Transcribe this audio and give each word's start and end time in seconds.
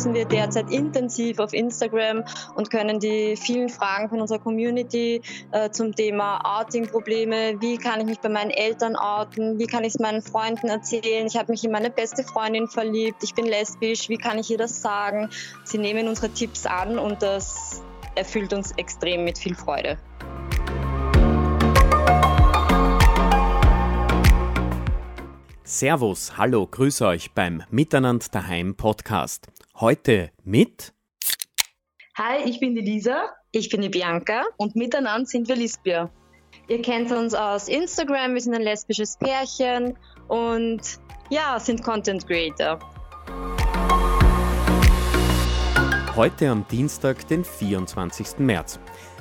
nutzen 0.00 0.14
wir 0.14 0.24
derzeit 0.24 0.70
intensiv 0.70 1.38
auf 1.40 1.52
Instagram 1.52 2.24
und 2.54 2.70
können 2.70 3.00
die 3.00 3.36
vielen 3.36 3.68
Fragen 3.68 4.08
von 4.08 4.22
unserer 4.22 4.38
Community 4.38 5.20
äh, 5.52 5.68
zum 5.72 5.94
Thema 5.94 6.40
Outing-Probleme, 6.58 7.60
wie 7.60 7.76
kann 7.76 8.00
ich 8.00 8.06
mich 8.06 8.18
bei 8.18 8.30
meinen 8.30 8.50
Eltern 8.50 8.96
outen, 8.96 9.58
wie 9.58 9.66
kann 9.66 9.84
ich 9.84 9.92
es 9.92 9.98
meinen 9.98 10.22
Freunden 10.22 10.68
erzählen, 10.68 11.26
ich 11.26 11.36
habe 11.36 11.52
mich 11.52 11.64
in 11.64 11.70
meine 11.70 11.90
beste 11.90 12.24
Freundin 12.24 12.66
verliebt, 12.66 13.22
ich 13.22 13.34
bin 13.34 13.44
lesbisch, 13.44 14.08
wie 14.08 14.16
kann 14.16 14.38
ich 14.38 14.50
ihr 14.50 14.56
das 14.56 14.80
sagen? 14.80 15.28
Sie 15.64 15.76
nehmen 15.76 16.08
unsere 16.08 16.30
Tipps 16.30 16.64
an 16.64 16.98
und 16.98 17.20
das 17.20 17.82
erfüllt 18.14 18.54
uns 18.54 18.72
extrem 18.78 19.24
mit 19.24 19.38
viel 19.38 19.54
Freude. 19.54 19.98
Servus, 25.62 26.38
hallo, 26.38 26.66
grüße 26.66 27.06
euch 27.06 27.32
beim 27.32 27.64
Miteinander 27.70 28.26
daheim 28.32 28.74
Podcast. 28.76 29.48
Heute 29.80 30.30
mit 30.44 30.92
Hi, 32.18 32.44
ich 32.44 32.60
bin 32.60 32.74
die 32.74 32.82
Lisa. 32.82 33.30
Ich 33.50 33.70
bin 33.70 33.80
die 33.80 33.88
Bianca. 33.88 34.44
Und 34.58 34.76
miteinander 34.76 35.24
sind 35.24 35.48
wir 35.48 35.56
Lisbia. 35.56 36.10
Ihr 36.68 36.82
kennt 36.82 37.10
uns 37.10 37.32
aus 37.32 37.66
Instagram, 37.66 38.34
wir 38.34 38.42
sind 38.42 38.52
ein 38.52 38.60
lesbisches 38.60 39.16
Pärchen 39.16 39.96
und 40.28 40.82
ja, 41.30 41.58
sind 41.58 41.82
Content 41.82 42.26
Creator. 42.26 42.78
Heute 46.14 46.50
am 46.50 46.66
Dienstag, 46.68 47.26
den 47.28 47.42
24. 47.42 48.38
März. 48.40 48.78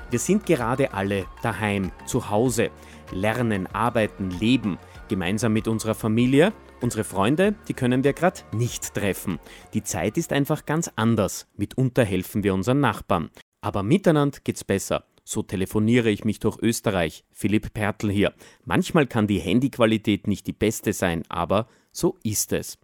Wir 0.10 0.20
sind 0.20 0.46
gerade 0.46 0.94
alle 0.94 1.26
daheim, 1.42 1.94
zu 2.06 2.30
Hause, 2.30 2.70
lernen, 3.14 3.66
arbeiten, 3.68 4.30
leben– 4.30 4.78
gemeinsam 5.10 5.52
mit 5.52 5.68
unserer 5.68 5.96
Familie. 5.96 6.54
Unsere 6.82 7.04
Freunde, 7.04 7.56
die 7.68 7.74
können 7.74 8.06
wir 8.06 8.14
gerade 8.14 8.40
nicht 8.54 8.94
treffen. 8.94 9.40
Die 9.74 9.84
Zeit 9.84 10.18
ist 10.18 10.32
einfach 10.32 10.66
ganz 10.66 10.90
anders. 10.96 11.48
Mitunter 11.58 12.06
helfen 12.06 12.44
wir 12.44 12.54
unseren 12.54 12.80
Nachbarn. 12.80 13.30
Aber 13.60 13.84
miteinander 13.84 14.40
geht's 14.44 14.64
besser. 14.64 15.04
So 15.26 15.44
telefoniere 15.44 16.10
ich 16.10 16.24
mich 16.24 16.40
durch 16.40 16.58
Österreich. 16.62 17.26
Philipp 17.32 17.74
Pertl 17.74 18.10
hier. 18.10 18.34
Manchmal 18.64 19.08
kann 19.08 19.28
die 19.28 19.40
Handyqualität 19.40 20.28
nicht 20.28 20.48
die 20.48 20.54
beste 20.54 20.94
sein, 20.94 21.24
aber 21.28 21.68
so 21.92 22.18
ist 22.24 22.54
es. 22.54 22.78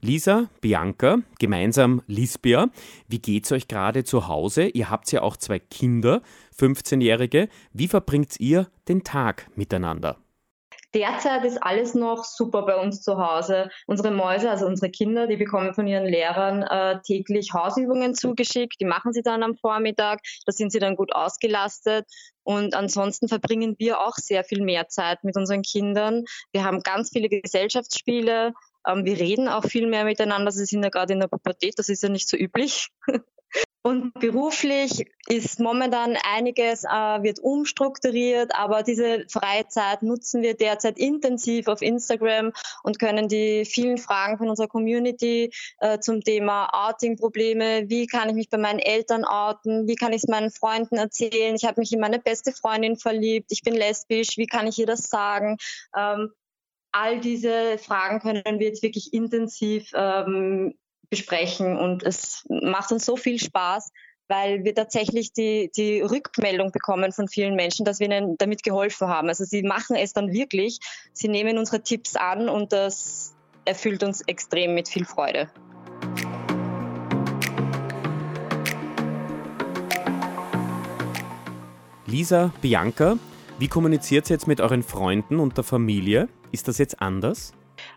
Lisa, 0.00 0.48
Bianca, 0.62 1.18
gemeinsam 1.38 2.00
Lisbia, 2.06 2.70
wie 3.06 3.18
geht's 3.18 3.52
euch 3.52 3.68
gerade 3.68 4.02
zu 4.02 4.28
Hause? 4.28 4.68
Ihr 4.68 4.88
habt 4.88 5.12
ja 5.12 5.20
auch 5.20 5.36
zwei 5.36 5.58
Kinder, 5.58 6.22
15-Jährige. 6.58 7.50
Wie 7.74 7.86
verbringt 7.86 8.40
ihr 8.40 8.68
den 8.88 9.04
Tag 9.04 9.50
miteinander? 9.56 10.16
Derzeit 10.94 11.44
ist 11.44 11.62
alles 11.62 11.94
noch 11.94 12.24
super 12.24 12.62
bei 12.62 12.76
uns 12.76 13.02
zu 13.02 13.16
Hause. 13.16 13.70
Unsere 13.86 14.10
Mäuse, 14.10 14.50
also 14.50 14.66
unsere 14.66 14.90
Kinder, 14.90 15.28
die 15.28 15.36
bekommen 15.36 15.72
von 15.72 15.86
ihren 15.86 16.04
Lehrern 16.04 16.62
äh, 16.62 17.00
täglich 17.02 17.52
Hausübungen 17.52 18.14
zugeschickt. 18.14 18.80
Die 18.80 18.84
machen 18.86 19.12
sie 19.12 19.22
dann 19.22 19.44
am 19.44 19.56
Vormittag. 19.56 20.20
Da 20.46 20.52
sind 20.52 20.72
sie 20.72 20.80
dann 20.80 20.96
gut 20.96 21.14
ausgelastet. 21.14 22.06
Und 22.42 22.74
ansonsten 22.74 23.28
verbringen 23.28 23.76
wir 23.78 24.00
auch 24.00 24.14
sehr 24.16 24.42
viel 24.42 24.62
mehr 24.62 24.88
Zeit 24.88 25.22
mit 25.22 25.36
unseren 25.36 25.62
Kindern. 25.62 26.24
Wir 26.52 26.64
haben 26.64 26.80
ganz 26.80 27.10
viele 27.10 27.28
Gesellschaftsspiele. 27.28 28.52
Ähm, 28.86 29.04
wir 29.04 29.18
reden 29.18 29.48
auch 29.48 29.64
viel 29.64 29.86
mehr 29.86 30.04
miteinander. 30.04 30.50
Sie 30.50 30.64
sind 30.64 30.82
ja 30.82 30.90
gerade 30.90 31.12
in 31.12 31.20
der 31.20 31.28
Pubertät, 31.28 31.74
das 31.76 31.88
ist 31.88 32.02
ja 32.02 32.08
nicht 32.08 32.28
so 32.28 32.36
üblich. 32.36 32.88
Und 33.82 34.12
beruflich 34.14 35.06
ist 35.26 35.58
momentan 35.58 36.18
einiges, 36.22 36.84
äh, 36.84 36.88
wird 36.88 37.38
umstrukturiert, 37.38 38.54
aber 38.54 38.82
diese 38.82 39.24
Freizeit 39.28 40.02
nutzen 40.02 40.42
wir 40.42 40.54
derzeit 40.54 40.98
intensiv 40.98 41.66
auf 41.66 41.80
Instagram 41.80 42.52
und 42.82 42.98
können 42.98 43.28
die 43.28 43.64
vielen 43.64 43.96
Fragen 43.96 44.36
von 44.36 44.50
unserer 44.50 44.68
Community 44.68 45.50
äh, 45.78 45.98
zum 45.98 46.20
Thema 46.20 46.68
Outing-Probleme, 46.88 47.88
wie 47.88 48.06
kann 48.06 48.28
ich 48.28 48.34
mich 48.34 48.50
bei 48.50 48.58
meinen 48.58 48.80
Eltern 48.80 49.24
outen, 49.24 49.88
wie 49.88 49.96
kann 49.96 50.12
ich 50.12 50.24
es 50.24 50.28
meinen 50.28 50.50
Freunden 50.50 50.96
erzählen, 50.96 51.54
ich 51.54 51.64
habe 51.64 51.80
mich 51.80 51.92
in 51.92 52.00
meine 52.00 52.18
beste 52.18 52.52
Freundin 52.52 52.96
verliebt, 52.96 53.50
ich 53.50 53.62
bin 53.62 53.74
lesbisch, 53.74 54.36
wie 54.36 54.46
kann 54.46 54.66
ich 54.66 54.78
ihr 54.78 54.86
das 54.86 55.08
sagen? 55.08 55.56
Ähm, 55.96 56.32
all 56.92 57.18
diese 57.20 57.78
Fragen 57.78 58.20
können 58.20 58.58
wir 58.58 58.66
jetzt 58.66 58.82
wirklich 58.82 59.14
intensiv 59.14 59.90
ähm, 59.94 60.74
besprechen 61.10 61.76
und 61.76 62.04
es 62.04 62.44
macht 62.48 62.92
uns 62.92 63.04
so 63.04 63.16
viel 63.16 63.38
Spaß, 63.38 63.90
weil 64.28 64.64
wir 64.64 64.74
tatsächlich 64.74 65.32
die, 65.32 65.70
die 65.76 66.00
Rückmeldung 66.00 66.70
bekommen 66.70 67.10
von 67.10 67.26
vielen 67.26 67.56
Menschen, 67.56 67.84
dass 67.84 67.98
wir 67.98 68.06
ihnen 68.06 68.36
damit 68.38 68.62
geholfen 68.62 69.08
haben. 69.08 69.28
Also 69.28 69.44
sie 69.44 69.62
machen 69.62 69.96
es 69.96 70.12
dann 70.12 70.32
wirklich, 70.32 70.78
sie 71.12 71.28
nehmen 71.28 71.58
unsere 71.58 71.82
Tipps 71.82 72.14
an 72.14 72.48
und 72.48 72.72
das 72.72 73.34
erfüllt 73.64 74.04
uns 74.04 74.22
extrem 74.22 74.74
mit 74.74 74.88
viel 74.88 75.04
Freude. 75.04 75.50
Lisa, 82.06 82.52
Bianca, 82.60 83.18
wie 83.58 83.68
kommuniziert 83.68 84.30
ihr 84.30 84.34
jetzt 84.34 84.48
mit 84.48 84.60
euren 84.60 84.82
Freunden 84.82 85.38
und 85.38 85.56
der 85.56 85.64
Familie? 85.64 86.28
Ist 86.50 86.66
das 86.66 86.78
jetzt 86.78 87.00
anders? 87.00 87.52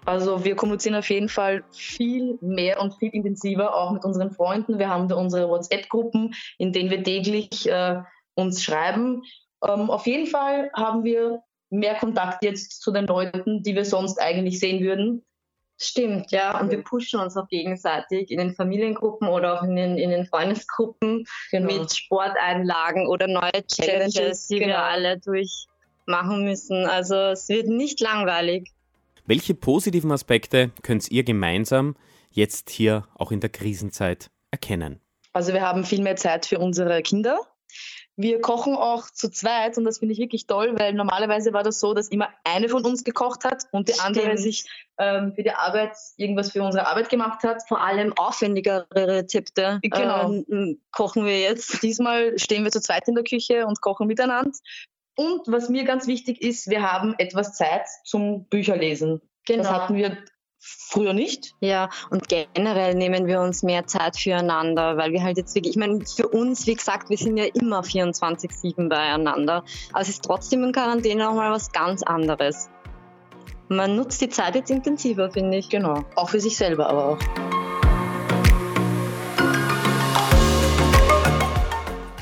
Also 0.06 0.44
wir 0.44 0.56
kommunizieren 0.56 0.96
auf 0.96 1.09
jeden 1.09 1.30
Fall 1.30 1.64
viel 1.72 2.38
mehr 2.41 2.81
und 2.81 2.96
viel 2.96 3.09
intensiver 3.09 3.75
auch 3.75 3.91
mit 3.91 4.03
unseren 4.03 4.31
Freunden. 4.31 4.80
Wir 4.80 4.90
haben 4.90 5.08
da 5.08 5.16
unsere 5.16 5.50
WhatsApp-Gruppen, 5.50 6.34
in 6.58 6.74
denen 6.74 6.90
wir 6.90 7.03
täglich 7.03 7.69
äh, 7.69 8.02
uns 8.36 8.64
schreiben. 8.64 9.24
Ähm, 9.64 9.90
auf 9.90 10.06
jeden 10.06 10.28
Fall 10.28 10.69
haben 10.75 11.03
wir 11.03 11.41
mehr 11.69 11.96
Kontakt 11.96 12.44
jetzt 12.44 12.81
zu 12.81 12.91
den 12.91 13.08
Leuten, 13.08 13.64
die 13.64 13.75
wir 13.75 13.86
sonst 13.86 14.22
eigentlich 14.22 14.59
sehen 14.59 14.84
würden. 14.84 15.24
Stimmt, 15.81 16.31
ja. 16.31 16.59
Und 16.59 16.70
wir 16.70 16.84
pushen 16.84 17.20
uns 17.20 17.35
auch 17.35 17.47
gegenseitig 17.47 18.30
in 18.30 18.38
den 18.38 18.53
Familiengruppen 18.53 19.28
oder 19.28 19.58
auch 19.59 19.64
in 19.64 19.75
den, 19.75 19.97
in 19.97 20.12
den 20.12 20.25
Freundesgruppen 20.25 21.25
genau. 21.52 21.74
mit 21.74 21.96
Sporteinlagen 21.96 23.08
oder 23.08 23.28
neue 23.28 23.66
Challenges, 23.68 24.47
die 24.47 24.59
genau. 24.59 24.68
wir 24.68 24.84
alle 24.84 25.20
durchmachen 25.20 26.44
müssen. 26.44 26.85
Also 26.85 27.16
es 27.16 27.50
wird 27.50 27.68
nicht 27.68 28.00
langweilig. 28.02 28.72
Welche 29.25 29.53
positiven 29.53 30.11
Aspekte 30.11 30.72
könnt 30.81 31.09
ihr 31.09 31.23
gemeinsam 31.23 31.95
jetzt 32.29 32.69
hier 32.69 33.07
auch 33.16 33.31
in 33.31 33.39
der 33.39 33.50
Krisenzeit 33.50 34.29
erkennen? 34.51 35.00
Also 35.31 35.53
wir 35.53 35.61
haben 35.61 35.85
viel 35.85 36.01
mehr 36.01 36.17
Zeit 36.17 36.45
für 36.45 36.59
unsere 36.59 37.01
Kinder. 37.01 37.39
Wir 38.16 38.41
kochen 38.41 38.75
auch 38.75 39.09
zu 39.09 39.31
zweit 39.31 39.78
und 39.78 39.85
das 39.85 40.00
finde 40.00 40.13
ich 40.13 40.19
wirklich 40.19 40.45
toll, 40.45 40.73
weil 40.78 40.94
normalerweise 40.94 41.53
war 41.53 41.63
das 41.63 41.79
so, 41.79 41.94
dass 41.94 42.09
immer 42.09 42.29
eine 42.44 42.67
von 42.67 42.85
uns 42.85 43.03
gekocht 43.03 43.45
hat 43.45 43.63
und 43.72 43.88
die 43.88 44.00
andere 44.00 44.25
Stimmt. 44.25 44.39
sich 44.39 44.66
ähm, 45.00 45.34
für 45.34 45.41
die 45.41 45.51
Arbeit 45.51 45.95
irgendwas 46.17 46.51
für 46.51 46.61
unsere 46.61 46.85
Arbeit 46.85 47.09
gemacht 47.09 47.44
hat. 47.44 47.63
Vor 47.67 47.81
allem 47.81 48.13
aufwendigere 48.13 48.85
Rezepte 48.94 49.79
genau. 49.81 50.31
ähm, 50.31 50.81
kochen 50.91 51.25
wir 51.25 51.40
jetzt. 51.40 51.81
Diesmal 51.81 52.38
stehen 52.38 52.66
wir 52.66 52.72
zu 52.72 52.81
zweit 52.81 53.07
in 53.07 53.16
der 53.16 53.23
Küche 53.23 53.66
und 53.66 53.81
kochen 53.81 54.05
miteinander. 54.05 54.51
Und 55.16 55.41
was 55.47 55.69
mir 55.69 55.84
ganz 55.84 56.07
wichtig 56.07 56.41
ist, 56.41 56.69
wir 56.69 56.81
haben 56.81 57.13
etwas 57.18 57.56
Zeit 57.56 57.85
zum 58.03 58.46
Bücherlesen. 58.46 59.22
Genau. 59.46 59.63
Das 59.63 59.72
hatten 59.72 59.96
wir 59.96 60.18
früher 60.63 61.13
nicht. 61.13 61.53
Ja, 61.59 61.90
und 62.09 62.29
generell 62.29 62.96
nehmen 62.96 63.28
wir 63.28 63.41
uns 63.41 63.63
mehr 63.63 63.85
Zeit 63.85 64.18
füreinander, 64.18 64.97
weil 64.97 65.12
wir 65.12 65.22
halt 65.22 65.38
jetzt 65.38 65.53
wirklich, 65.56 65.73
ich 65.73 65.79
meine, 65.79 66.06
für 66.06 66.28
uns, 66.28 66.66
wie 66.68 66.75
gesagt, 66.75 67.09
wir 67.09 67.18
sind 67.18 67.38
ja 67.38 67.46
immer 67.53 67.81
24-7 67.81 68.88
beieinander. 68.88 69.63
Aber 69.91 70.02
es 70.02 70.09
ist 70.09 70.23
trotzdem 70.23 70.63
in 70.63 70.72
Quarantäne 70.72 71.25
nochmal 71.25 71.52
was 71.52 71.72
ganz 71.72 72.02
anderes. 72.02 72.69
Man 73.68 73.96
nutzt 73.96 74.22
die 74.22 74.29
Zeit 74.29 74.56
jetzt 74.56 74.72
intensiver, 74.72 75.31
finde 75.31 75.57
ich. 75.57 75.69
Genau. 75.69 76.03
Auch 76.16 76.29
für 76.29 76.40
sich 76.40 76.57
selber 76.57 76.88
aber 76.90 77.06
auch. 77.09 77.53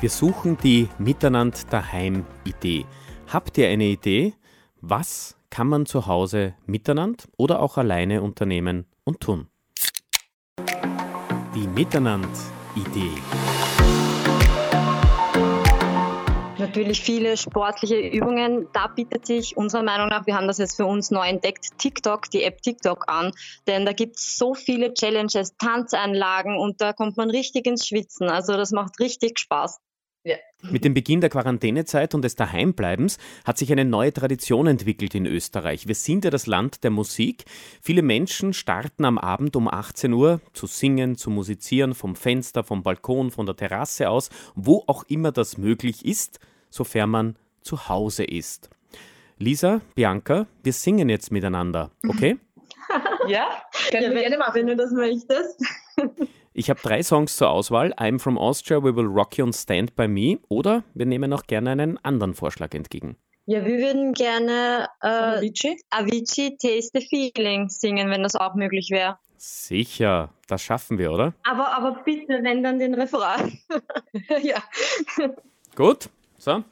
Wir 0.02 0.10
suchen 0.10 0.58
die 0.60 0.88
Miteinander 0.98 1.60
daheim 1.70 2.26
Idee. 2.44 2.86
Habt 3.32 3.56
ihr 3.56 3.68
eine 3.68 3.84
Idee? 3.84 4.34
Was 4.80 5.36
kann 5.48 5.68
man 5.68 5.86
zu 5.86 6.08
Hause 6.08 6.54
miteinander 6.66 7.22
oder 7.36 7.62
auch 7.62 7.78
alleine 7.78 8.20
unternehmen 8.20 8.86
und 9.04 9.20
tun? 9.20 9.46
Die 11.54 11.68
Miteinander 11.68 12.28
Idee. 12.74 13.12
Natürlich 16.58 17.00
viele 17.00 17.36
sportliche 17.36 18.00
Übungen. 18.00 18.66
Da 18.72 18.88
bietet 18.88 19.24
sich 19.24 19.56
unserer 19.56 19.84
Meinung 19.84 20.08
nach, 20.08 20.26
wir 20.26 20.34
haben 20.34 20.48
das 20.48 20.58
jetzt 20.58 20.74
für 20.74 20.86
uns 20.86 21.12
neu 21.12 21.28
entdeckt, 21.28 21.78
TikTok, 21.78 22.28
die 22.28 22.42
App 22.42 22.60
TikTok 22.60 23.04
an. 23.06 23.30
Denn 23.68 23.86
da 23.86 23.92
gibt 23.92 24.16
es 24.16 24.36
so 24.36 24.54
viele 24.54 24.94
Challenges, 24.94 25.56
Tanzeinlagen 25.58 26.58
und 26.58 26.80
da 26.80 26.92
kommt 26.92 27.16
man 27.16 27.30
richtig 27.30 27.66
ins 27.66 27.86
Schwitzen. 27.86 28.28
Also 28.28 28.56
das 28.56 28.72
macht 28.72 28.98
richtig 28.98 29.38
Spaß. 29.38 29.78
Ja. 30.24 30.36
Mit 30.70 30.84
dem 30.84 30.94
Beginn 30.94 31.20
der 31.20 31.30
Quarantänezeit 31.30 32.14
und 32.14 32.22
des 32.22 32.36
Daheimbleibens 32.36 33.18
hat 33.44 33.58
sich 33.58 33.72
eine 33.72 33.84
neue 33.84 34.12
Tradition 34.12 34.68
entwickelt 34.68 35.16
in 35.16 35.26
Österreich. 35.26 35.88
Wir 35.88 35.96
sind 35.96 36.24
ja 36.24 36.30
das 36.30 36.46
Land 36.46 36.84
der 36.84 36.92
Musik. 36.92 37.44
Viele 37.80 38.02
Menschen 38.02 38.52
starten 38.52 39.04
am 39.04 39.18
Abend 39.18 39.56
um 39.56 39.66
18 39.66 40.12
Uhr 40.12 40.40
zu 40.52 40.66
singen, 40.66 41.16
zu 41.16 41.30
musizieren, 41.30 41.94
vom 41.94 42.14
Fenster, 42.14 42.62
vom 42.62 42.84
Balkon, 42.84 43.32
von 43.32 43.46
der 43.46 43.56
Terrasse 43.56 44.08
aus, 44.08 44.30
wo 44.54 44.84
auch 44.86 45.02
immer 45.08 45.32
das 45.32 45.58
möglich 45.58 46.04
ist, 46.04 46.38
sofern 46.70 47.10
man 47.10 47.36
zu 47.62 47.88
Hause 47.88 48.22
ist. 48.22 48.70
Lisa, 49.38 49.80
Bianca, 49.96 50.46
wir 50.62 50.72
singen 50.72 51.08
jetzt 51.08 51.32
miteinander, 51.32 51.90
okay? 52.08 52.38
ja, 53.26 53.48
können 53.90 54.04
ja, 54.04 54.10
wir 54.10 54.20
gerne 54.20 54.38
machen, 54.38 54.54
wenn 54.54 54.66
du 54.68 54.76
das 54.76 54.92
möchtest. 54.92 55.60
Ich 56.62 56.70
habe 56.70 56.78
drei 56.80 57.02
Songs 57.02 57.36
zur 57.36 57.50
Auswahl. 57.50 57.92
I'm 57.94 58.20
from 58.20 58.38
Austria, 58.38 58.84
We 58.84 58.94
Will 58.94 59.06
Rock 59.06 59.36
You 59.36 59.46
and 59.46 59.52
Stand 59.52 59.96
By 59.96 60.06
Me. 60.06 60.38
Oder 60.48 60.84
wir 60.94 61.06
nehmen 61.06 61.32
auch 61.32 61.42
gerne 61.48 61.70
einen 61.70 61.98
anderen 62.04 62.34
Vorschlag 62.34 62.72
entgegen. 62.72 63.16
Ja, 63.46 63.66
wir 63.66 63.78
würden 63.78 64.12
gerne 64.12 64.86
äh, 65.00 65.08
Avicii? 65.08 65.76
Avicii 65.90 66.56
Taste 66.56 67.00
the 67.00 67.04
Feeling 67.04 67.68
singen, 67.68 68.10
wenn 68.10 68.22
das 68.22 68.36
auch 68.36 68.54
möglich 68.54 68.90
wäre. 68.92 69.18
Sicher, 69.38 70.30
das 70.46 70.62
schaffen 70.62 70.98
wir, 70.98 71.10
oder? 71.10 71.34
Aber, 71.42 71.76
aber 71.76 72.00
bitte, 72.04 72.38
wenn 72.44 72.62
dann 72.62 72.78
den 72.78 72.94
Referat. 72.94 73.50
ja. 74.40 74.62
Gut, 75.74 76.10
so. 76.38 76.62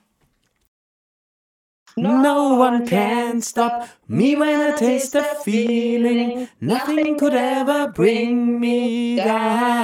No 1.96 2.54
one 2.54 2.86
can 2.86 3.42
stop 3.42 3.88
me 4.06 4.36
when 4.36 4.60
I 4.60 4.76
taste 4.76 5.12
the 5.12 5.24
feeling. 5.44 6.48
Nothing 6.60 7.18
could 7.18 7.34
ever 7.34 7.88
bring 7.88 8.60
me 8.60 9.16
down. 9.16 9.79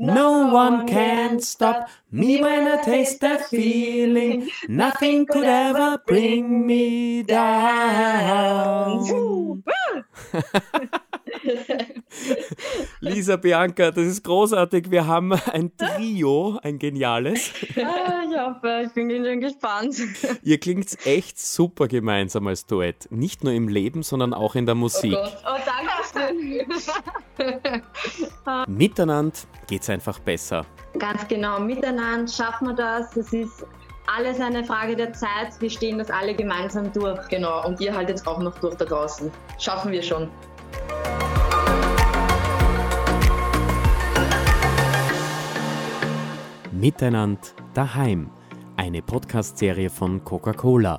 No 0.00 0.46
one 0.54 0.86
can 0.86 1.40
stop 1.40 1.88
me 2.12 2.40
when 2.40 2.68
I 2.68 2.76
taste 2.84 3.20
that 3.20 3.48
feeling. 3.48 4.48
Nothing 4.68 5.26
could 5.26 5.42
ever 5.42 6.00
bring 6.06 6.64
me 6.64 7.24
down. 7.24 9.02
Lisa, 13.00 13.36
Bianca, 13.36 13.90
das 13.90 14.06
ist 14.06 14.22
großartig. 14.22 14.92
Wir 14.92 15.06
haben 15.08 15.32
ein 15.32 15.72
Trio, 15.76 16.60
ein 16.62 16.78
geniales. 16.78 17.50
Ah, 17.76 18.22
ja, 18.30 18.60
ich 18.82 18.92
bin 18.92 19.10
schon 19.10 19.40
gespannt. 19.40 19.96
Ihr 20.42 20.58
klingt 20.58 20.96
echt 21.06 21.40
super 21.40 21.88
gemeinsam 21.88 22.46
als 22.46 22.66
Duett. 22.66 23.08
Nicht 23.10 23.42
nur 23.42 23.52
im 23.52 23.66
Leben, 23.68 24.04
sondern 24.04 24.32
auch 24.32 24.54
in 24.54 24.64
der 24.66 24.76
Musik. 24.76 25.16
Oh, 25.16 25.22
Gott. 25.22 25.44
oh 25.44 25.58
danke 25.66 25.90
schön. 26.36 26.66
Miteinander 28.66 29.36
geht's 29.66 29.88
einfach 29.90 30.18
besser. 30.18 30.64
Ganz 30.98 31.26
genau, 31.28 31.60
miteinander 31.60 32.30
schaffen 32.30 32.68
wir 32.68 32.74
das. 32.74 33.16
Es 33.16 33.32
ist 33.32 33.64
alles 34.06 34.40
eine 34.40 34.64
Frage 34.64 34.96
der 34.96 35.12
Zeit. 35.12 35.60
Wir 35.60 35.70
stehen 35.70 35.98
das 35.98 36.10
alle 36.10 36.34
gemeinsam 36.34 36.92
durch. 36.92 37.28
Genau, 37.28 37.66
und 37.66 37.80
ihr 37.80 37.94
haltet 37.94 38.26
auch 38.26 38.38
noch 38.38 38.58
durch 38.58 38.74
da 38.76 38.84
draußen. 38.84 39.30
Schaffen 39.58 39.92
wir 39.92 40.02
schon. 40.02 40.28
Miteinander 46.72 47.40
daheim. 47.74 48.30
Eine 48.76 49.02
Podcast-Serie 49.02 49.90
von 49.90 50.22
Coca-Cola. 50.22 50.98